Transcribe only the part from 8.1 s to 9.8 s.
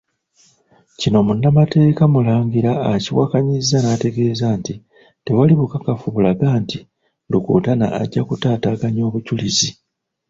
kutaataaganya obujjulizi.